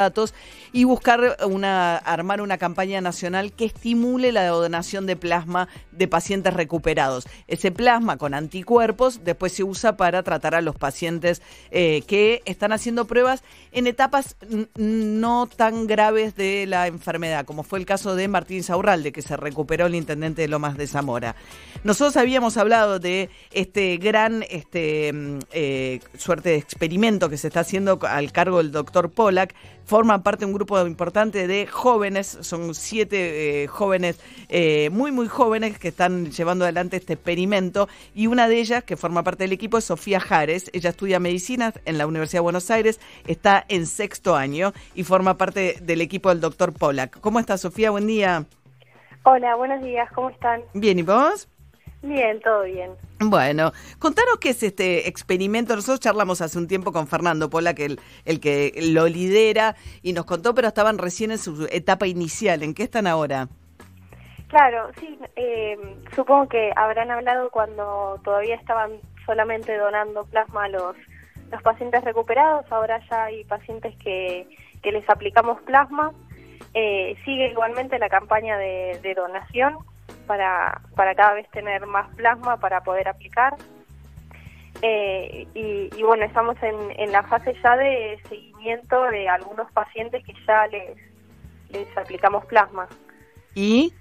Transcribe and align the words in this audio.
datos 0.00 0.34
y 0.72 0.84
buscar 0.84 1.36
una 1.46 1.96
armar 1.98 2.40
una 2.40 2.56
campaña 2.56 3.00
nacional 3.00 3.52
que 3.52 3.66
estimule 3.66 4.32
la 4.32 4.46
donación 4.46 5.06
de 5.06 5.14
plasma 5.14 5.68
de 5.92 6.08
pacientes 6.08 6.54
recuperados. 6.54 7.26
Ese 7.46 7.70
plasma 7.70 8.16
con 8.16 8.32
anticuerpos 8.32 9.20
después 9.24 9.52
se 9.52 9.62
usa 9.62 9.96
para 9.96 10.22
tratar 10.22 10.54
a 10.54 10.62
los 10.62 10.74
pacientes 10.74 11.42
eh, 11.70 12.02
que 12.06 12.42
están 12.46 12.72
haciendo 12.72 13.06
pruebas 13.06 13.44
en 13.72 13.86
etapas 13.86 14.36
no 14.76 15.46
tan 15.46 15.86
graves 15.86 16.34
de 16.34 16.66
la 16.66 16.86
enfermedad, 16.86 17.44
como 17.44 17.62
fue 17.62 17.78
el 17.78 17.86
caso 17.86 18.16
de 18.16 18.26
Martín 18.26 18.62
Saurralde, 18.62 19.12
que 19.12 19.22
se 19.22 19.36
recuperó 19.36 19.86
el 19.86 19.94
intendente 19.94 20.42
de 20.42 20.48
Lomas 20.48 20.78
de 20.78 20.86
Zamora. 20.86 21.36
Nosotros 21.84 22.16
habíamos 22.16 22.56
hablado 22.56 22.98
de 22.98 23.28
este 23.52 23.98
gran 23.98 24.44
este, 24.48 25.12
mm, 25.12 25.38
eh, 25.52 26.00
suerte 26.16 26.50
de 26.50 26.56
experimento 26.56 27.28
que 27.28 27.36
se 27.36 27.48
está 27.48 27.60
haciendo 27.60 27.98
al 28.02 28.32
cargo 28.32 28.58
del 28.58 28.72
doctor 28.72 29.10
Pollack 29.10 29.54
forman 29.90 30.22
parte 30.22 30.44
de 30.44 30.46
un 30.46 30.52
grupo 30.52 30.86
importante 30.86 31.48
de 31.48 31.66
jóvenes, 31.66 32.38
son 32.42 32.76
siete 32.76 33.64
eh, 33.64 33.66
jóvenes, 33.66 34.20
eh, 34.48 34.88
muy, 34.90 35.10
muy 35.10 35.26
jóvenes 35.26 35.80
que 35.80 35.88
están 35.88 36.30
llevando 36.30 36.64
adelante 36.64 36.96
este 36.96 37.14
experimento 37.14 37.88
y 38.14 38.28
una 38.28 38.46
de 38.46 38.60
ellas, 38.60 38.84
que 38.84 38.96
forma 38.96 39.24
parte 39.24 39.42
del 39.42 39.52
equipo, 39.52 39.78
es 39.78 39.84
Sofía 39.86 40.20
Jares. 40.20 40.70
Ella 40.74 40.90
estudia 40.90 41.18
medicina 41.18 41.74
en 41.86 41.98
la 41.98 42.06
Universidad 42.06 42.38
de 42.38 42.42
Buenos 42.42 42.70
Aires, 42.70 43.00
está 43.26 43.64
en 43.66 43.84
sexto 43.84 44.36
año 44.36 44.72
y 44.94 45.02
forma 45.02 45.36
parte 45.36 45.78
del 45.82 46.02
equipo 46.02 46.28
del 46.28 46.40
doctor 46.40 46.72
Pollack. 46.72 47.18
¿Cómo 47.18 47.40
está 47.40 47.58
Sofía? 47.58 47.90
Buen 47.90 48.06
día. 48.06 48.44
Hola, 49.24 49.56
buenos 49.56 49.82
días, 49.82 50.08
¿cómo 50.14 50.30
están? 50.30 50.62
Bien, 50.72 51.00
¿y 51.00 51.02
vos? 51.02 51.49
Bien, 52.02 52.40
todo 52.40 52.62
bien. 52.62 52.92
Bueno, 53.18 53.72
contanos 53.98 54.38
qué 54.40 54.50
es 54.50 54.62
este 54.62 55.06
experimento. 55.06 55.76
Nosotros 55.76 56.00
charlamos 56.00 56.40
hace 56.40 56.56
un 56.56 56.66
tiempo 56.66 56.92
con 56.92 57.06
Fernando 57.06 57.50
Pola, 57.50 57.74
que 57.74 57.84
el, 57.84 58.00
el 58.24 58.40
que 58.40 58.72
lo 58.92 59.06
lidera, 59.06 59.76
y 60.02 60.14
nos 60.14 60.24
contó, 60.24 60.54
pero 60.54 60.68
estaban 60.68 60.96
recién 60.96 61.30
en 61.30 61.38
su 61.38 61.68
etapa 61.70 62.06
inicial. 62.06 62.62
¿En 62.62 62.72
qué 62.72 62.84
están 62.84 63.06
ahora? 63.06 63.48
Claro, 64.48 64.90
sí, 64.98 65.18
eh, 65.36 65.78
supongo 66.16 66.48
que 66.48 66.72
habrán 66.74 67.10
hablado 67.10 67.50
cuando 67.50 68.18
todavía 68.24 68.56
estaban 68.56 68.92
solamente 69.26 69.76
donando 69.76 70.24
plasma 70.24 70.64
a 70.64 70.68
los, 70.68 70.96
los 71.52 71.62
pacientes 71.62 72.02
recuperados, 72.02 72.64
ahora 72.72 73.00
ya 73.08 73.24
hay 73.24 73.44
pacientes 73.44 73.94
que, 74.02 74.48
que 74.82 74.90
les 74.90 75.08
aplicamos 75.08 75.60
plasma. 75.62 76.12
Eh, 76.74 77.16
sigue 77.24 77.48
igualmente 77.50 77.98
la 77.98 78.08
campaña 78.08 78.56
de, 78.56 78.98
de 79.02 79.14
donación 79.14 79.78
para, 80.30 80.80
para 80.94 81.12
cada 81.16 81.34
vez 81.34 81.50
tener 81.50 81.84
más 81.86 82.08
plasma 82.14 82.56
para 82.56 82.84
poder 82.84 83.08
aplicar. 83.08 83.56
Eh, 84.80 85.44
y, 85.54 86.02
bueno, 86.04 86.24
estamos 86.24 86.56
en, 86.62 86.76
en 87.00 87.10
la 87.10 87.24
fase 87.24 87.52
ya 87.60 87.76
de 87.76 88.16
seguimiento 88.28 89.02
de 89.10 89.28
algunos 89.28 89.68
pacientes 89.72 90.24
que 90.24 90.32
ya 90.46 90.68
les, 90.68 90.96
les 91.70 91.98
aplicamos 91.98 92.44
plasma. 92.44 92.86
¿Y? 93.56 93.92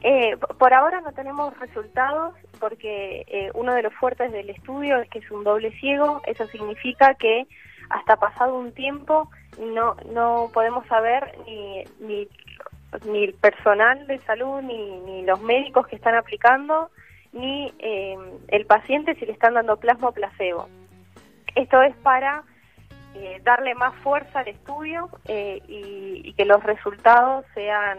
Eh, 0.00 0.34
por 0.58 0.72
ahora 0.72 1.02
no 1.02 1.12
tenemos 1.12 1.54
resultados 1.60 2.34
porque 2.58 3.26
eh, 3.26 3.50
uno 3.52 3.74
de 3.74 3.82
los 3.82 3.92
fuertes 3.92 4.32
del 4.32 4.48
estudio 4.48 4.96
es 4.96 5.10
que 5.10 5.18
es 5.18 5.30
un 5.30 5.44
doble 5.44 5.72
ciego. 5.78 6.22
Eso 6.24 6.46
significa 6.46 7.12
que 7.16 7.46
hasta 7.90 8.16
pasado 8.16 8.54
un 8.54 8.72
tiempo 8.72 9.30
no, 9.58 9.94
no 10.10 10.50
podemos 10.54 10.86
saber 10.86 11.36
ni, 11.44 11.84
ni 12.00 12.26
ni 13.06 13.24
el 13.24 13.34
personal 13.34 14.06
de 14.06 14.18
salud, 14.20 14.62
ni, 14.62 15.00
ni 15.00 15.22
los 15.24 15.40
médicos 15.40 15.86
que 15.86 15.96
están 15.96 16.14
aplicando, 16.14 16.90
ni 17.32 17.72
eh, 17.78 18.16
el 18.48 18.66
paciente 18.66 19.14
si 19.16 19.26
le 19.26 19.32
están 19.32 19.54
dando 19.54 19.76
plasma 19.76 20.08
o 20.08 20.12
placebo. 20.12 20.68
Esto 21.54 21.82
es 21.82 21.94
para 21.96 22.42
eh, 23.14 23.40
darle 23.44 23.74
más 23.74 23.94
fuerza 23.96 24.40
al 24.40 24.48
estudio 24.48 25.08
eh, 25.26 25.60
y, 25.66 26.22
y, 26.24 26.32
que 26.34 26.44
los 26.44 26.62
resultados 26.62 27.44
sean 27.54 27.98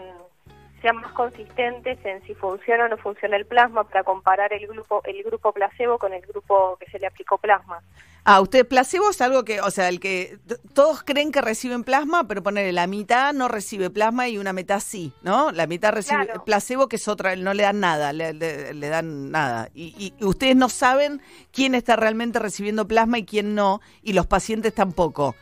sean 0.80 0.96
más 0.96 1.12
consistentes 1.12 1.98
en 2.04 2.22
si 2.22 2.34
funciona 2.34 2.84
o 2.84 2.88
no 2.88 2.96
funciona 2.96 3.36
el 3.36 3.46
plasma 3.46 3.84
para 3.84 4.04
comparar 4.04 4.52
el 4.52 4.66
grupo 4.66 5.02
el 5.04 5.22
grupo 5.22 5.52
placebo 5.52 5.98
con 5.98 6.12
el 6.12 6.22
grupo 6.22 6.76
que 6.78 6.90
se 6.90 6.98
le 6.98 7.06
aplicó 7.06 7.38
plasma. 7.38 7.80
Ah, 8.24 8.40
usted 8.40 8.68
placebo 8.68 9.10
es 9.10 9.20
algo 9.22 9.44
que, 9.44 9.60
o 9.62 9.70
sea, 9.70 9.88
el 9.88 9.98
que 9.98 10.38
todos 10.74 11.02
creen 11.02 11.32
que 11.32 11.40
reciben 11.40 11.84
plasma, 11.84 12.28
pero 12.28 12.42
ponerle 12.42 12.72
la 12.72 12.86
mitad 12.86 13.32
no 13.32 13.48
recibe 13.48 13.88
plasma 13.88 14.28
y 14.28 14.36
una 14.36 14.52
mitad 14.52 14.80
sí, 14.80 15.12
¿no? 15.22 15.52
La 15.52 15.66
mitad 15.66 15.92
recibe 15.92 16.28
placebo, 16.44 16.88
que 16.88 16.96
es 16.96 17.08
otra, 17.08 17.34
no 17.36 17.54
le 17.54 17.62
dan 17.62 17.80
nada, 17.80 18.12
le, 18.12 18.34
dan 18.34 19.30
nada. 19.30 19.70
Y, 19.74 20.14
y, 20.20 20.24
ustedes 20.24 20.54
no 20.54 20.68
saben 20.68 21.22
quién 21.50 21.74
está 21.74 21.96
realmente 21.96 22.38
recibiendo 22.38 22.86
plasma 22.86 23.18
y 23.18 23.24
quién 23.24 23.54
no, 23.54 23.80
y 24.02 24.12
los 24.12 24.26
pacientes 24.26 24.74
tampoco. 24.74 25.34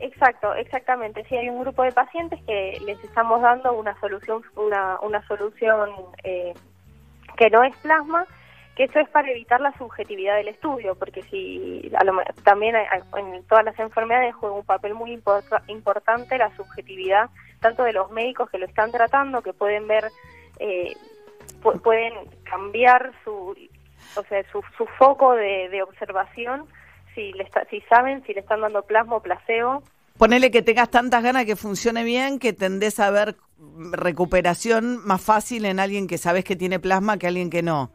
Exacto, 0.00 0.54
exactamente. 0.54 1.24
Sí, 1.28 1.36
hay 1.36 1.48
un 1.48 1.60
grupo 1.60 1.82
de 1.82 1.92
pacientes 1.92 2.40
que 2.46 2.78
les 2.84 3.02
estamos 3.02 3.42
dando 3.42 3.72
una 3.72 3.98
solución, 3.98 4.42
una, 4.54 5.26
solución 5.26 5.90
eh, 6.22 6.54
que 7.36 7.50
no 7.50 7.64
es 7.64 7.76
plasma, 7.78 8.24
que 8.76 8.84
eso 8.84 9.00
es 9.00 9.08
para 9.08 9.28
evitar 9.30 9.60
la 9.60 9.76
subjetividad 9.76 10.36
del 10.36 10.48
estudio, 10.48 10.94
porque 10.94 11.22
si 11.22 11.90
a 11.98 12.04
lo, 12.04 12.12
también 12.44 12.76
en 12.76 13.42
todas 13.44 13.64
las 13.64 13.76
enfermedades 13.80 14.36
juega 14.36 14.54
un 14.54 14.64
papel 14.64 14.94
muy 14.94 15.20
importante 15.66 16.38
la 16.38 16.54
subjetividad, 16.54 17.28
tanto 17.58 17.82
de 17.82 17.92
los 17.92 18.08
médicos 18.12 18.48
que 18.50 18.58
lo 18.58 18.66
están 18.66 18.92
tratando, 18.92 19.42
que 19.42 19.52
pueden 19.52 19.88
ver, 19.88 20.04
eh, 20.60 20.94
pueden 21.82 22.14
cambiar 22.44 23.10
su, 23.24 23.56
o 24.16 24.22
sea, 24.28 24.44
su, 24.52 24.62
su 24.76 24.86
foco 24.86 25.34
de 25.34 25.82
observación 25.82 26.68
si, 27.18 27.32
le 27.32 27.42
está, 27.42 27.64
si 27.68 27.80
saben 27.82 28.22
si 28.24 28.32
le 28.32 28.40
están 28.40 28.60
dando 28.60 28.82
plasma 28.82 29.16
o 29.16 29.20
placebo. 29.20 29.82
Ponele 30.16 30.50
que 30.52 30.62
tengas 30.62 30.88
tantas 30.88 31.22
ganas 31.22 31.44
que 31.46 31.56
funcione 31.56 32.04
bien 32.04 32.38
que 32.38 32.52
tendés 32.52 33.00
a 33.00 33.10
ver 33.10 33.34
recuperación 33.92 35.04
más 35.04 35.20
fácil 35.20 35.64
en 35.64 35.80
alguien 35.80 36.06
que 36.06 36.16
sabes 36.16 36.44
que 36.44 36.54
tiene 36.54 36.78
plasma 36.78 37.18
que 37.18 37.26
alguien 37.26 37.50
que 37.50 37.62
no. 37.62 37.90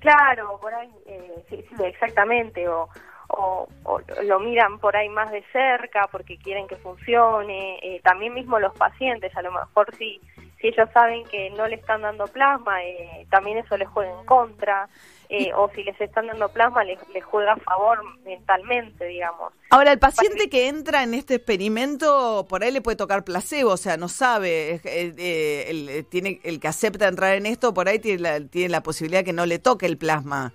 Claro, 0.00 0.58
por 0.60 0.72
ahí, 0.74 0.90
eh, 1.06 1.44
sí, 1.48 1.64
sí, 1.76 1.82
exactamente, 1.84 2.68
o, 2.68 2.88
o, 3.28 3.66
o, 3.84 4.00
lo 4.24 4.40
miran 4.40 4.78
por 4.78 4.96
ahí 4.96 5.08
más 5.08 5.30
de 5.30 5.42
cerca 5.50 6.08
porque 6.12 6.36
quieren 6.36 6.66
que 6.66 6.76
funcione, 6.76 7.78
eh, 7.82 8.00
también 8.02 8.34
mismo 8.34 8.58
los 8.58 8.74
pacientes, 8.74 9.34
a 9.34 9.40
lo 9.40 9.52
mejor 9.52 9.94
si, 9.96 10.20
si 10.60 10.68
ellos 10.68 10.90
saben 10.92 11.24
que 11.24 11.50
no 11.50 11.66
le 11.66 11.76
están 11.76 12.02
dando 12.02 12.26
plasma, 12.26 12.82
eh, 12.84 13.26
también 13.30 13.58
eso 13.58 13.78
les 13.78 13.88
juega 13.88 14.18
en 14.18 14.26
contra. 14.26 14.88
Eh, 15.28 15.52
o 15.56 15.70
si 15.74 15.82
les 15.82 15.98
están 16.00 16.26
dando 16.26 16.48
plasma, 16.50 16.84
les, 16.84 16.98
les, 17.12 17.24
juega 17.24 17.52
a 17.52 17.56
favor 17.56 17.98
mentalmente, 18.24 19.06
digamos. 19.06 19.52
Ahora, 19.70 19.92
el 19.92 19.98
paciente 19.98 20.48
que 20.50 20.68
entra 20.68 21.02
en 21.02 21.14
este 21.14 21.36
experimento, 21.36 22.46
por 22.48 22.62
ahí 22.62 22.70
le 22.70 22.82
puede 22.82 22.96
tocar 22.96 23.24
placebo, 23.24 23.70
o 23.70 23.76
sea, 23.76 23.96
no 23.96 24.08
sabe, 24.08 24.80
eh, 24.84 25.66
el, 25.68 26.06
tiene, 26.06 26.40
el 26.44 26.60
que 26.60 26.68
acepta 26.68 27.08
entrar 27.08 27.34
en 27.34 27.46
esto, 27.46 27.72
por 27.72 27.88
ahí 27.88 27.98
tiene 27.98 28.18
la, 28.20 28.40
tiene 28.40 28.68
la 28.68 28.82
posibilidad 28.82 29.24
que 29.24 29.32
no 29.32 29.46
le 29.46 29.58
toque 29.58 29.86
el 29.86 29.96
plasma. 29.96 30.52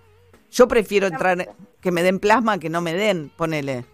Yo 0.52 0.68
prefiero 0.68 1.08
entrar, 1.08 1.56
que 1.82 1.92
me 1.92 2.04
den 2.04 2.20
plasma 2.20 2.60
que 2.60 2.70
no 2.70 2.82
me 2.82 2.94
den, 2.94 3.30
ponele. 3.36 3.86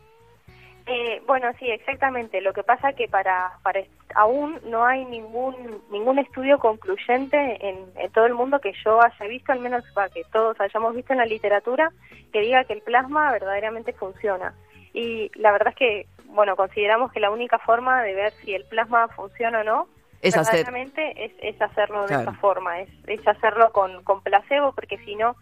Eh, 0.87 1.21
bueno, 1.25 1.51
sí, 1.57 1.69
exactamente. 1.69 2.41
Lo 2.41 2.53
que 2.53 2.63
pasa 2.63 2.93
que 2.93 3.07
para, 3.07 3.53
para 3.63 3.81
aún 4.13 4.59
no 4.65 4.85
hay 4.85 5.03
ningún 5.05 5.81
ningún 5.89 6.19
estudio 6.19 6.59
concluyente 6.59 7.57
en, 7.67 7.77
en, 7.95 8.11
todo 8.11 8.27
el 8.27 8.35
mundo 8.35 8.59
que 8.59 8.73
yo 8.83 9.01
haya 9.01 9.25
visto, 9.25 9.51
al 9.51 9.61
menos 9.61 9.83
para 9.93 10.09
que 10.09 10.23
todos 10.31 10.59
hayamos 10.61 10.95
visto 10.95 11.13
en 11.13 11.19
la 11.19 11.25
literatura, 11.25 11.91
que 12.31 12.41
diga 12.41 12.65
que 12.65 12.73
el 12.73 12.81
plasma 12.81 13.31
verdaderamente 13.31 13.93
funciona. 13.93 14.53
Y 14.93 15.31
la 15.35 15.51
verdad 15.51 15.69
es 15.69 15.75
que, 15.75 16.07
bueno, 16.27 16.55
consideramos 16.55 17.11
que 17.11 17.19
la 17.19 17.31
única 17.31 17.57
forma 17.59 18.03
de 18.03 18.13
ver 18.13 18.33
si 18.33 18.53
el 18.53 18.63
plasma 18.65 19.07
funciona 19.09 19.61
o 19.61 19.63
no 19.63 19.87
es 20.21 20.35
verdaderamente 20.35 21.01
hacer. 21.11 21.31
es, 21.41 21.55
es 21.55 21.61
hacerlo 21.61 22.05
claro. 22.05 22.23
de 22.23 22.29
esa 22.29 22.39
forma, 22.39 22.79
es, 22.81 22.89
es 23.07 23.27
hacerlo 23.27 23.71
con, 23.71 24.03
con 24.03 24.21
placebo, 24.21 24.71
porque 24.73 24.99
si 24.99 25.15
no 25.15 25.35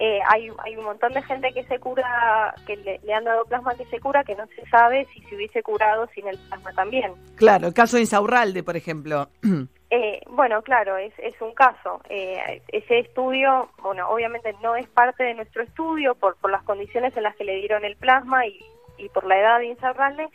eh, 0.00 0.18
hay, 0.28 0.50
hay 0.64 0.76
un 0.76 0.84
montón 0.84 1.12
de 1.12 1.22
gente 1.22 1.52
que 1.52 1.62
se 1.64 1.78
cura, 1.78 2.54
que 2.66 2.74
le, 2.76 2.98
le, 3.04 3.12
han 3.12 3.24
dado 3.24 3.44
plasma 3.44 3.74
que 3.74 3.84
se 3.84 4.00
cura, 4.00 4.24
que 4.24 4.34
no 4.34 4.46
se 4.56 4.66
sabe 4.70 5.06
si 5.12 5.20
se 5.24 5.36
hubiese 5.36 5.62
curado 5.62 6.08
sin 6.14 6.26
el 6.26 6.38
plasma 6.38 6.72
también. 6.72 7.12
Claro, 7.36 7.66
el 7.66 7.74
caso 7.74 7.96
de 7.96 8.02
Insaurralde, 8.02 8.62
por 8.62 8.76
ejemplo. 8.76 9.28
Eh, 9.92 10.20
bueno, 10.30 10.62
claro, 10.62 10.96
es, 10.98 11.12
es 11.18 11.34
un 11.40 11.52
caso. 11.52 12.00
Eh, 12.08 12.62
ese 12.68 13.00
estudio, 13.00 13.70
bueno, 13.82 14.08
obviamente 14.08 14.54
no 14.62 14.76
es 14.76 14.86
parte 14.86 15.24
de 15.24 15.34
nuestro 15.34 15.64
estudio 15.64 16.14
por, 16.14 16.36
por 16.36 16.52
las 16.52 16.62
condiciones 16.62 17.16
en 17.16 17.24
las 17.24 17.34
que 17.34 17.42
le 17.42 17.56
dieron 17.56 17.84
el 17.84 17.96
plasma 17.96 18.46
y, 18.46 18.56
y 18.98 19.08
por 19.08 19.26
la 19.26 19.40
edad 19.40 19.58
de 19.58 19.66
Insaurralde, 19.66 20.28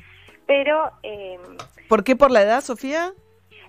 pero... 0.45 0.92
Eh, 1.04 1.40
¿Por 1.88 2.04
qué 2.04 2.18
por 2.18 2.31
la 2.31 2.42
edad, 2.42 2.60
Sofía? 2.60 3.13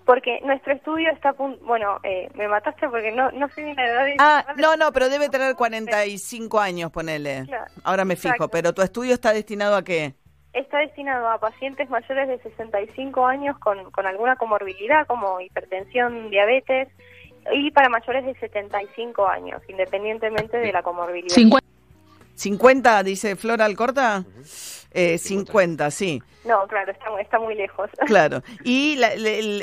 Porque 0.07 0.41
nuestro 0.45 0.73
estudio 0.73 1.11
está 1.11 1.33
bueno 1.33 1.99
eh, 2.05 2.31
me 2.35 2.49
mataste 2.49 2.89
porque 2.89 3.13
no 3.13 3.31
no 3.33 3.49
sé 3.49 3.63
ni 3.63 3.75
la 3.75 3.87
edad 3.87 4.05
de 4.05 4.15
ah 4.19 4.47
no 4.57 4.77
no 4.77 4.93
pero 4.93 5.09
debe 5.11 5.29
tener 5.29 5.55
45 5.55 6.61
años 6.61 6.91
ponele. 6.91 7.45
Claro, 7.47 7.67
ahora 7.85 8.05
me 8.05 8.17
fijo 8.17 8.49
pero 8.49 8.73
tu 8.73 8.81
estudio 8.81 9.13
está 9.13 9.33
destinado 9.33 9.77
a 9.77 9.83
qué 9.83 10.15
está 10.53 10.79
destinado 10.79 11.29
a 11.29 11.39
pacientes 11.39 11.91
mayores 11.91 12.29
de 12.29 12.39
65 12.39 13.27
años 13.27 13.59
con, 13.59 13.91
con 13.91 14.07
alguna 14.07 14.37
comorbilidad 14.37 15.07
como 15.07 15.41
hipertensión 15.41 16.31
diabetes 16.31 16.89
y 17.53 17.71
para 17.73 17.89
mayores 17.89 18.25
de 18.25 18.35
75 18.37 19.27
años 19.29 19.61
independientemente 19.69 20.57
de 20.57 20.73
la 20.73 20.83
comorbilidad. 20.83 21.35
50. 21.35 21.76
50, 22.37 23.03
dice 23.03 23.37
Flora 23.37 23.65
Alcorta. 23.65 24.25
Eh, 24.93 25.19
50, 25.19 25.91
sí. 25.91 26.23
No, 26.47 26.67
claro, 26.69 26.93
está, 26.93 27.07
está 27.21 27.39
muy 27.39 27.55
lejos. 27.55 27.91
Claro. 28.07 28.43
Y, 28.65 28.99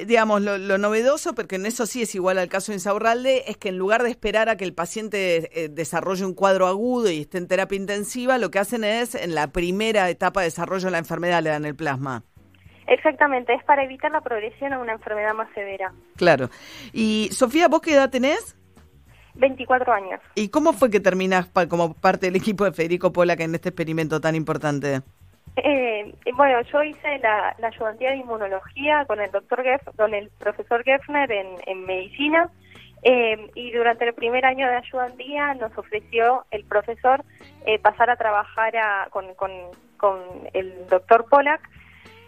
digamos, 0.06 0.42
lo, 0.42 0.78
novedoso, 0.78 1.34
porque 1.34 1.56
en 1.56 1.66
eso 1.66 1.86
sí 1.86 2.02
es 2.02 2.14
igual 2.14 2.38
al 2.38 2.50
caso 2.50 2.72
de 2.72 2.76
Insaurralde, 2.76 3.46
es 3.48 3.58
que 3.58 3.70
en 3.70 3.78
lugar 3.78 4.04
de 4.04 4.10
esperar 4.10 4.50
a 4.50 4.58
que 4.58 4.66
el 4.66 4.74
paciente 4.74 5.50
eh, 5.54 5.70
desarrolle 5.70 6.26
un 6.26 6.34
cuadro 6.34 6.68
agudo 6.68 7.10
y 7.10 7.22
esté 7.22 7.38
en 7.38 7.48
terapia 7.48 7.78
intensiva, 7.78 8.38
lo 8.38 8.52
que 8.52 8.60
hacen 8.60 8.84
es, 8.84 9.16
en 9.16 9.34
la 9.34 9.48
primera 9.48 10.10
etapa 10.10 10.42
de 10.42 10.48
desarrollo 10.48 10.86
de 10.86 10.92
la 10.92 10.98
enfermedad, 10.98 11.42
le 11.42 11.52
dan 11.52 11.66
el 11.66 11.76
plasma. 11.76 12.24
Exactamente, 12.88 13.54
es 13.54 13.64
para 13.64 13.84
evitar 13.84 14.12
la 14.12 14.22
progresión 14.22 14.74
a 14.74 14.80
una 14.80 14.94
enfermedad 14.94 15.34
más 15.34 15.48
severa. 15.54 15.94
Claro. 16.18 16.50
Y, 16.92 17.30
Sofía, 17.32 17.70
¿vos 17.70 17.82
qué 17.82 17.94
edad 17.94 18.10
tenés? 18.10 18.58
24 19.36 19.94
años. 19.94 20.20
¿Y 20.36 20.50
cómo 20.50 20.74
fue 20.74 20.90
que 20.90 21.00
terminás 21.00 21.50
como 21.70 21.94
parte 21.94 22.28
del 22.28 22.36
equipo 22.36 22.66
de 22.66 22.72
Federico 22.72 23.12
Pola 23.12 23.34
en 23.34 23.56
este 23.56 23.70
experimento 23.70 24.22
tan 24.22 24.36
importante? 24.36 25.02
Eh, 25.56 26.16
bueno, 26.36 26.62
yo 26.72 26.84
hice 26.84 27.20
la, 27.20 27.56
ayudantía 27.64 28.12
de 28.12 28.18
inmunología 28.18 29.06
con 29.06 29.22
el 29.22 29.32
doctor 29.32 29.64
con 29.96 30.14
el 30.14 30.30
profesor 30.40 30.84
Geffner 30.84 31.32
en, 31.32 31.86
medicina 31.86 32.50
eh, 33.04 33.52
y 33.54 33.72
durante 33.72 34.06
el 34.06 34.14
primer 34.14 34.46
año 34.46 34.68
de 34.68 34.78
ayudantía 34.78 35.54
nos 35.56 35.78
ofreció 35.78 36.46
el 36.50 36.64
profesor 36.64 37.24
eh, 37.66 37.78
pasar 37.78 38.10
a 38.10 38.16
trabajar 38.16 38.74
con, 39.12 39.26
el 40.54 40.88
doctor 40.90 41.26
Pollack 41.30 41.62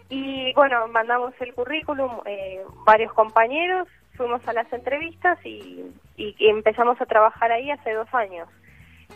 y 0.08 0.52
bueno, 0.54 0.86
mandamos 0.88 1.34
el 1.40 1.52
currículum, 1.52 2.20
eh, 2.26 2.60
varios 2.84 3.12
compañeros, 3.12 3.88
fuimos 4.16 4.46
a 4.46 4.52
las 4.52 4.72
entrevistas 4.72 5.38
y, 5.44 5.84
y 6.16 6.34
empezamos 6.48 7.00
a 7.00 7.06
trabajar 7.06 7.52
ahí 7.52 7.70
hace 7.70 7.92
dos 7.92 8.08
años. 8.12 8.48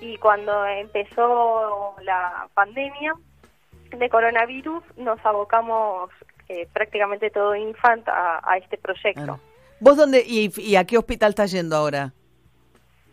Y 0.01 0.17
cuando 0.19 0.65
empezó 0.67 1.95
la 2.03 2.49
pandemia, 2.55 3.15
de 3.97 4.09
coronavirus 4.09 4.83
nos 4.97 5.25
abocamos 5.25 6.11
eh, 6.49 6.69
prácticamente 6.73 7.31
todo 7.31 7.55
Infant 7.55 8.09
a, 8.09 8.57
este 8.57 8.79
proyecto. 8.79 9.41
¿Vos 9.81 9.97
dónde 9.97 10.23
y, 10.27 10.77
a 10.77 10.85
qué 10.85 10.99
hospital 10.99 11.31
estás 11.31 11.53
yendo 11.53 11.77
ahora? 11.77 12.13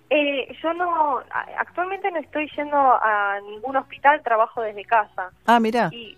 Eh, 0.09 0.55
yo 0.61 0.73
no, 0.73 1.21
actualmente 1.57 2.09
no 2.11 2.19
estoy 2.19 2.49
yendo 2.55 2.77
a 2.77 3.39
ningún 3.41 3.75
hospital, 3.75 4.21
trabajo 4.23 4.61
desde 4.61 4.85
casa. 4.85 5.31
Ah, 5.45 5.59
mira. 5.59 5.89
Y 5.91 6.17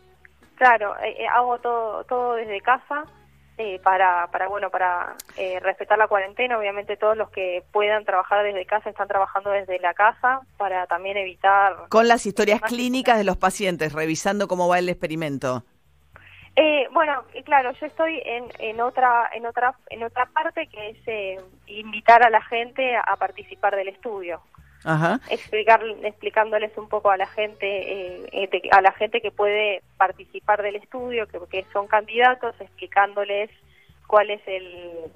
claro, 0.56 0.96
eh, 1.04 1.28
hago 1.28 1.58
todo 1.60 2.04
todo 2.04 2.36
desde 2.36 2.62
casa. 2.62 3.06
Eh, 3.62 3.78
para, 3.84 4.28
para, 4.28 4.48
bueno, 4.48 4.70
para 4.70 5.16
eh, 5.36 5.60
respetar 5.60 5.98
la 5.98 6.08
cuarentena. 6.08 6.58
Obviamente 6.58 6.96
todos 6.96 7.18
los 7.18 7.30
que 7.30 7.62
puedan 7.74 8.06
trabajar 8.06 8.42
desde 8.46 8.66
casa 8.66 8.90
están 8.90 9.10
trabajando 9.10 9.50
desde 9.50 9.78
la 9.80 9.94
casa 9.94 10.40
para 10.56 10.88
también 10.88 11.18
evitar... 11.18 11.76
Con 11.90 12.08
las 12.08 12.26
historias 12.26 12.62
clínicas 12.62 13.18
de 13.18 13.26
los 13.26 13.36
pacientes, 13.36 13.92
revisando 13.92 14.48
cómo 14.48 14.70
va 14.70 14.80
el 14.80 14.88
experimento. 14.88 15.66
Eh, 16.56 16.88
bueno, 16.94 17.26
claro, 17.44 17.74
yo 17.74 17.86
estoy 17.86 18.22
en, 18.26 18.46
en 18.60 18.80
otra 18.80 19.30
en 19.34 19.46
otra 19.46 19.76
en 19.90 20.04
otra 20.04 20.26
parte 20.28 20.68
que 20.68 20.92
es 20.92 21.44
invitar 21.68 22.24
a 22.24 22.30
la 22.30 22.42
gente 22.42 22.96
a 22.96 23.18
participar 23.18 23.76
del 23.76 23.90
estudio. 23.90 24.42
Ajá. 24.86 25.20
Explicar, 25.30 25.82
explicándoles 26.04 26.78
un 26.78 26.88
poco 26.88 27.12
a 27.12 27.18
la 27.18 27.28
gente 27.28 27.66
eh, 28.32 28.70
a 28.72 28.82
la 28.82 28.94
gente 28.94 29.20
que 29.20 29.32
puede 29.32 29.82
participar 29.98 30.62
del 30.64 30.78
estudio 30.78 31.28
que, 31.28 31.40
que 31.52 31.66
son 31.74 31.88
candidatos 31.88 32.56
explicándoles 32.62 33.50
cuál 34.08 34.30
es 34.30 34.42
el 34.48 35.12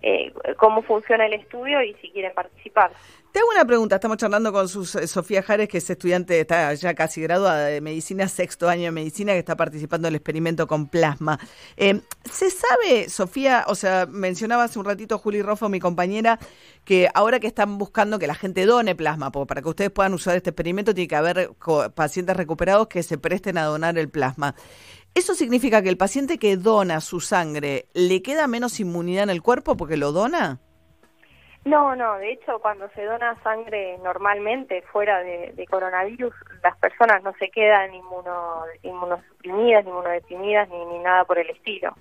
eh, 0.00 0.32
cómo 0.56 0.82
funciona 0.82 1.26
el 1.26 1.34
estudio 1.34 1.82
y 1.82 1.94
si 1.94 2.10
quieren 2.10 2.32
participar. 2.34 2.92
Te 3.34 3.40
hago 3.40 3.48
una 3.50 3.64
pregunta, 3.64 3.96
estamos 3.96 4.16
charlando 4.16 4.52
con 4.52 4.66
eh, 4.66 5.08
Sofía 5.08 5.42
Jares, 5.42 5.68
que 5.68 5.78
es 5.78 5.90
estudiante, 5.90 6.38
está 6.38 6.72
ya 6.74 6.94
casi 6.94 7.20
graduada 7.20 7.64
de 7.64 7.80
medicina, 7.80 8.28
sexto 8.28 8.68
año 8.68 8.84
de 8.84 8.90
medicina, 8.92 9.32
que 9.32 9.40
está 9.40 9.56
participando 9.56 10.06
en 10.06 10.12
el 10.12 10.18
experimento 10.18 10.68
con 10.68 10.86
plasma. 10.86 11.40
Eh, 11.76 12.00
¿Se 12.30 12.48
sabe, 12.48 13.08
Sofía, 13.08 13.64
o 13.66 13.74
sea, 13.74 14.06
mencionaba 14.06 14.62
hace 14.62 14.78
un 14.78 14.84
ratito 14.84 15.18
Juli 15.18 15.42
Roffo, 15.42 15.68
mi 15.68 15.80
compañera, 15.80 16.38
que 16.84 17.08
ahora 17.12 17.40
que 17.40 17.48
están 17.48 17.76
buscando 17.76 18.20
que 18.20 18.28
la 18.28 18.36
gente 18.36 18.66
done 18.66 18.94
plasma, 18.94 19.32
porque 19.32 19.48
para 19.48 19.62
que 19.62 19.68
ustedes 19.68 19.90
puedan 19.90 20.14
usar 20.14 20.36
este 20.36 20.50
experimento 20.50 20.94
tiene 20.94 21.08
que 21.08 21.16
haber 21.16 21.50
pacientes 21.96 22.36
recuperados 22.36 22.86
que 22.86 23.02
se 23.02 23.18
presten 23.18 23.58
a 23.58 23.64
donar 23.64 23.98
el 23.98 24.10
plasma. 24.10 24.54
¿Eso 25.12 25.34
significa 25.34 25.82
que 25.82 25.88
el 25.88 25.96
paciente 25.96 26.38
que 26.38 26.56
dona 26.56 27.00
su 27.00 27.18
sangre 27.18 27.88
le 27.94 28.22
queda 28.22 28.46
menos 28.46 28.78
inmunidad 28.78 29.24
en 29.24 29.30
el 29.30 29.42
cuerpo 29.42 29.76
porque 29.76 29.96
lo 29.96 30.12
dona? 30.12 30.60
No, 31.64 31.96
no, 31.96 32.18
de 32.18 32.32
hecho 32.32 32.58
cuando 32.58 32.88
se 32.90 33.04
dona 33.04 33.40
sangre 33.42 33.96
normalmente 34.02 34.82
fuera 34.92 35.20
de, 35.20 35.66
coronavirus, 35.70 36.34
las 36.62 36.76
personas 36.76 37.22
no 37.22 37.32
se 37.38 37.50
quedan 37.50 37.94
inmuno, 37.94 38.64
inmunosuprimidas, 38.82 39.86
inmunodeprimidas 39.86 40.68
ni, 40.68 40.84
ni 40.84 40.98
nada 40.98 41.24
por 41.24 41.38
el 41.38 41.48
estilo. 41.48 41.96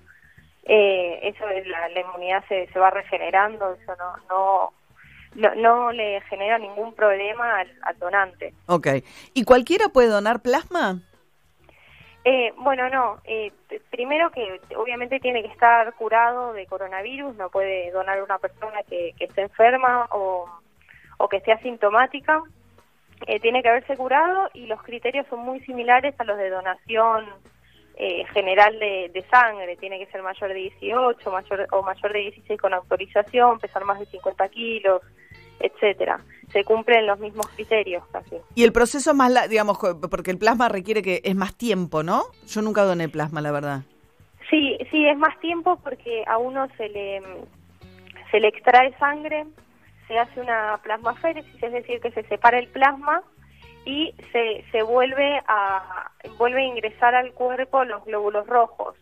Eh, 0.66 1.20
eso 1.24 1.46
la, 1.66 1.90
la 1.90 2.00
inmunidad 2.00 2.44
se, 2.48 2.68
se 2.68 2.80
va 2.80 2.90
regenerando, 2.90 3.74
eso 3.74 3.96
no, 3.96 4.74
no, 5.36 5.56
no, 5.56 5.92
le 5.92 6.22
genera 6.30 6.58
ningún 6.58 6.94
problema 6.94 7.60
al, 7.60 7.72
al 7.84 8.00
donante. 8.00 8.54
Ok, 8.68 8.88
¿y 9.34 9.44
cualquiera 9.46 9.90
puede 9.90 10.10
donar 10.10 10.42
plasma? 10.42 11.00
Eh, 12.26 12.54
bueno, 12.58 12.90
no. 12.90 13.18
Eh, 13.26 13.52
primero 13.90 14.32
que 14.32 14.62
obviamente 14.78 15.20
tiene 15.20 15.42
que 15.42 15.50
estar 15.50 15.94
curado 15.96 16.54
de 16.54 16.66
coronavirus, 16.68 17.36
no 17.36 17.50
puede 17.50 17.92
donar 17.92 18.22
una 18.24 18.38
persona 18.38 18.82
que, 18.84 19.14
que 19.18 19.26
esté 19.26 19.42
enferma 19.42 20.08
o, 20.12 20.48
que 21.30 21.38
esté 21.38 21.52
asintomática. 21.52 22.42
Eh, 23.28 23.40
tiene 23.40 23.62
que 23.62 23.70
haberse 23.70 23.96
curado 23.96 24.50
y 24.54 24.66
los 24.68 24.82
criterios 24.84 25.26
son 25.28 25.40
muy 25.40 25.60
similares 25.62 26.14
a 26.20 26.24
los 26.26 26.38
de 26.38 26.50
donación 26.50 27.26
eh, 27.96 28.26
general 28.34 28.78
de, 28.80 29.10
de, 29.14 29.22
sangre. 29.30 29.78
Tiene 29.78 30.00
que 30.00 30.12
ser 30.12 30.22
mayor 30.22 30.50
de 30.50 30.56
18 30.56 31.32
mayor, 31.32 31.68
o 31.72 31.82
mayor 31.82 32.14
de 32.14 32.20
16 32.20 32.60
con 32.60 32.74
autorización, 32.74 33.60
pesar 33.60 33.86
más 33.86 34.00
de 34.00 34.06
50 34.06 34.50
kilos, 34.50 35.02
etcétera 35.64 36.20
se 36.54 36.64
cumplen 36.64 37.08
los 37.08 37.20
mismos 37.20 37.48
criterios 37.48 38.04
casi. 38.12 38.38
Y 38.56 38.64
el 38.64 38.72
proceso 38.72 39.14
más, 39.16 39.50
digamos, 39.50 39.80
porque 40.10 40.32
el 40.32 40.38
plasma 40.38 40.70
requiere 40.70 41.02
que 41.02 41.22
es 41.24 41.36
más 41.36 41.58
tiempo, 41.58 42.04
¿no? 42.04 42.22
Yo 42.46 42.62
nunca 42.62 42.84
doné 42.84 43.10
plasma, 43.10 43.42
la 43.42 43.52
verdad. 43.52 43.82
Sí, 44.50 44.78
sí, 44.92 45.08
es 45.08 45.18
más 45.18 45.38
tiempo 45.40 45.80
porque 45.84 46.24
a 46.28 46.38
uno 46.38 46.68
se 46.78 46.88
le, 46.90 47.22
se 48.30 48.40
le 48.40 48.50
extrae 48.50 48.96
sangre, 49.00 49.46
se 50.08 50.20
hace 50.20 50.40
una 50.40 50.80
plasmaféresis, 50.84 51.62
es 51.62 51.74
decir, 51.74 52.00
que 52.00 52.12
se 52.12 52.24
separa 52.24 52.60
el 52.60 52.68
plasma 52.68 53.24
y 53.86 54.14
se, 54.32 54.64
se 54.72 54.84
vuelve 54.84 55.42
a 55.48 56.12
vuelve 56.38 56.62
a 56.62 56.66
ingresar 56.66 57.16
al 57.16 57.34
cuerpo 57.34 57.84
los 57.84 58.06
glóbulos 58.06 58.46
rojos. 58.46 58.96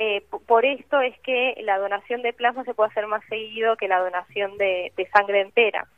Eh, 0.00 0.24
por 0.46 0.64
esto 0.64 1.00
es 1.00 1.18
que 1.20 1.54
la 1.62 1.78
donación 1.78 2.22
de 2.22 2.32
plasma 2.32 2.64
se 2.64 2.74
puede 2.74 2.90
hacer 2.90 3.06
más 3.06 3.22
seguido 3.28 3.76
que 3.76 3.88
la 3.88 4.00
donación 4.00 4.56
de 4.58 4.92
sangre 5.12 5.40
entera 5.40 5.88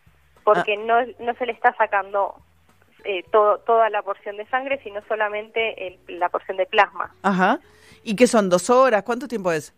porque 0.54 0.74
ah. 0.74 0.82
no, 0.84 1.24
no 1.24 1.34
se 1.34 1.46
le 1.46 1.52
está 1.52 1.74
sacando 1.76 2.34
eh, 3.04 3.24
todo, 3.30 3.58
toda 3.58 3.90
la 3.90 4.02
porción 4.02 4.36
de 4.36 4.46
sangre, 4.46 4.80
sino 4.82 5.00
solamente 5.08 5.98
la 6.08 6.28
porción 6.28 6.56
de 6.56 6.66
plasma. 6.66 7.14
Ajá. 7.22 7.60
¿Y 8.02 8.16
qué 8.16 8.26
son? 8.26 8.48
¿Dos 8.48 8.70
horas? 8.70 9.02
¿Cuánto 9.02 9.28
tiempo 9.28 9.52
es? 9.52 9.74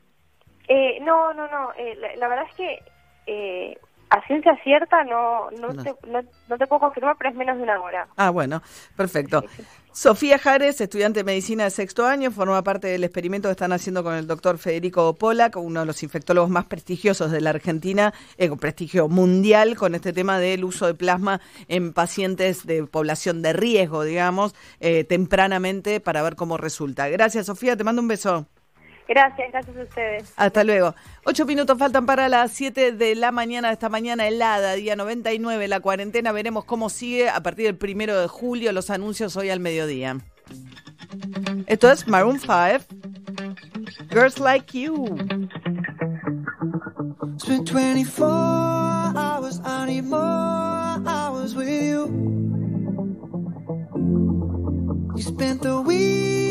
Eh, 0.69 0.99
no, 1.01 1.33
no, 1.35 1.49
no. 1.49 1.73
Eh, 1.77 1.97
la, 2.17 2.29
verdad 2.29 2.47
es 2.49 2.55
que 2.55 2.83
eh, 3.27 3.79
a 4.13 4.21
ciencia 4.27 4.55
cierta 4.63 5.05
no, 5.05 5.51
no, 5.53 5.83
Te, 5.83 5.95
no, 6.07 6.59
te 6.59 6.67
puedo 6.67 6.81
confirmar, 6.81 7.17
pero 7.17 7.31
es 7.31 7.37
menos 7.37 7.57
de 7.57 7.63
una 7.63 7.81
hora. 7.81 8.07
Ah, 8.17 8.29
bueno, 8.29 8.63
perfecto. 8.95 9.43
Sofía 9.91 10.39
Jares, 10.39 10.81
estudiante 10.81 11.21
de 11.21 11.25
medicina 11.25 11.65
de 11.65 11.71
sexto 11.71 12.07
año, 12.07 12.31
forma 12.31 12.63
parte 12.63 12.89
del 12.89 13.05
experimento 13.05 13.49
que 13.49 13.53
están 13.53 13.73
haciendo 13.73 14.05
con 14.05 14.15
el 14.15 14.27
doctor 14.27 14.59
Federico 14.59 15.15
Polak, 15.15 15.57
uno 15.57 15.81
de 15.81 15.87
los 15.87 16.03
infectólogos 16.03 16.51
más 16.51 16.67
prestigiosos 16.67 17.31
de 17.31 17.41
la 17.41 17.51
Argentina, 17.51 18.13
eh, 18.37 18.51
con 18.51 18.59
prestigio 18.59 19.09
mundial, 19.09 19.77
con 19.77 19.95
este 19.95 20.13
tema 20.13 20.39
del 20.39 20.65
uso 20.65 20.87
de 20.87 20.95
plasma 20.95 21.41
en 21.69 21.95
pacientes 21.95 22.67
de 22.67 22.85
población 22.85 23.41
de 23.41 23.55
riesgo, 23.55 24.05
digamos, 24.05 24.55
eh, 24.81 25.05
tempranamente 25.05 26.01
para 26.01 26.23
ver 26.23 26.37
cómo 26.37 26.59
resulta. 26.59 27.09
Gracias, 27.09 27.47
Sofía, 27.47 27.77
te 27.77 27.85
mando 27.85 28.03
un 28.03 28.09
beso. 28.09 28.47
Gracias, 29.13 29.53
gracias 29.53 29.77
a 29.77 29.83
ustedes. 29.83 30.33
Hasta 30.37 30.65
luego. 30.65 30.95
Ocho 31.27 31.45
minutos 31.45 31.77
faltan 31.77 32.07
para 32.07 32.31
las 32.31 32.51
siete 32.51 32.93
de 32.93 33.15
la 33.15 33.31
mañana 33.31 33.69
de 33.69 33.75
esta 33.75 33.91
mañana 33.91 34.27
helada, 34.27 34.73
día 34.73 34.97
99, 34.97 35.69
la 35.69 35.81
cuarentena. 35.81 36.33
Veremos 36.33 36.65
cómo 36.65 36.89
sigue 36.89 37.29
a 37.29 37.43
partir 37.43 37.67
del 37.67 37.77
primero 37.77 38.19
de 38.19 38.27
julio 38.27 38.73
los 38.73 38.89
anuncios 38.89 39.37
hoy 39.37 39.51
al 39.51 39.61
mediodía. 39.61 40.17
Esto 41.67 41.93
es 41.93 42.09
Maroon 42.09 42.41
5, 42.41 42.55
Girls 44.11 44.39
Like 44.39 44.81
You. 44.81 45.05
Spent 47.37 47.69
24 47.69 48.27
hours, 49.15 49.61
I 49.63 49.85
need 49.89 50.05
more 50.05 51.03
hours 51.07 51.55
with 51.55 51.69
you. 51.69 52.07
You 55.15 55.23
spent 55.23 55.61
the 55.61 55.83
week 55.83 56.42